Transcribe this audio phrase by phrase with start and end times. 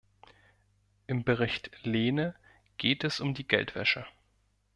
[1.05, 2.33] Im Bericht Lehne
[2.79, 4.03] geht es um die Geldwäsche.